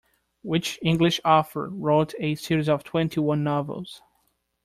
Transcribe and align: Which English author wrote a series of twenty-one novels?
Which 0.41 0.79
English 0.81 1.21
author 1.23 1.69
wrote 1.69 2.15
a 2.17 2.33
series 2.33 2.67
of 2.67 2.83
twenty-one 2.83 3.43
novels? 3.43 4.01